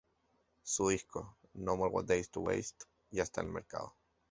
Su 0.63 0.87
disco 0.89 1.37
"No 1.53 1.77
more 1.77 2.01
days 2.03 2.31
to 2.31 2.39
waste" 2.39 2.85
ya 3.11 3.21
está 3.21 3.41
en 3.41 3.49
el 3.49 3.53
mercado. 3.53 3.95